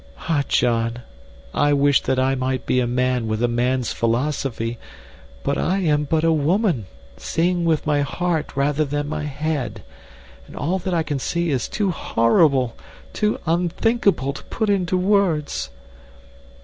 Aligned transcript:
"Ah, 0.21 0.43
John, 0.47 1.03
I 1.53 1.73
wish 1.73 2.01
that 2.01 2.17
I 2.17 2.33
might 2.33 2.65
be 2.65 2.79
a 2.79 2.87
man 2.87 3.27
with 3.27 3.43
a 3.43 3.47
man's 3.47 3.93
philosophy, 3.93 4.79
but 5.43 5.59
I 5.59 5.77
am 5.77 6.05
but 6.05 6.23
a 6.23 6.31
woman, 6.33 6.87
seeing 7.17 7.65
with 7.65 7.85
my 7.85 8.01
heart 8.01 8.55
rather 8.57 8.83
than 8.83 9.07
my 9.07 9.25
head, 9.25 9.83
and 10.47 10.55
all 10.55 10.79
that 10.79 10.93
I 10.95 11.03
can 11.03 11.19
see 11.19 11.51
is 11.51 11.67
too 11.67 11.91
horrible, 11.91 12.75
too 13.13 13.39
unthinkable 13.45 14.33
to 14.33 14.43
put 14.45 14.71
into 14.71 14.97
words. 14.97 15.69